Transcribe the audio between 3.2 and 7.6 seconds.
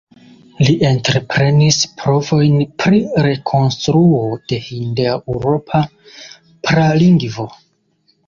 rekonstruo de hindeŭropa pralingvo.